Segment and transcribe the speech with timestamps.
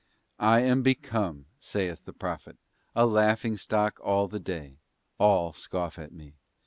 [0.39, 2.57] 'I am become,' saith the Prophet,
[2.95, 4.79] 'a laughing stock all the day,
[5.19, 6.33] all scoff at me.